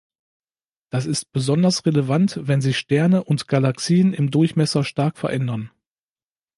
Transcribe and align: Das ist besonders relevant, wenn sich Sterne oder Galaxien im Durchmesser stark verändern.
Das 0.89 1.05
ist 1.05 1.31
besonders 1.31 1.85
relevant, 1.85 2.39
wenn 2.41 2.59
sich 2.59 2.79
Sterne 2.79 3.23
oder 3.25 3.43
Galaxien 3.45 4.15
im 4.15 4.31
Durchmesser 4.31 4.83
stark 4.83 5.15
verändern. 5.15 5.69